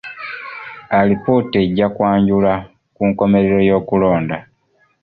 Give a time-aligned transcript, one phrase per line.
[0.99, 2.53] Alipoota ejja kwanjulwa
[2.95, 4.37] ku nkomerero y'okulonda.